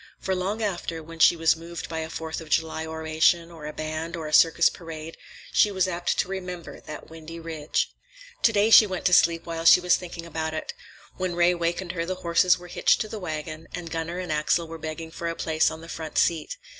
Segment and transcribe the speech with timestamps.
[0.19, 3.71] For long after, when she was moved by a Fourth of July oration, or a
[3.71, 5.15] band, or a circus parade,
[5.53, 7.91] she was apt to remember that windy ridge.
[8.41, 10.73] To day she went to sleep while she was thinking about it.
[11.17, 14.67] When Ray wakened her, the horses were hitched to the wagon and Gunner and Axel
[14.67, 16.57] were begging for a place on the front seat.